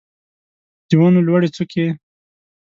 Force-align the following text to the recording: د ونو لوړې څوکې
د 0.87 0.91
ونو 0.99 1.19
لوړې 1.27 1.49
څوکې 1.55 1.87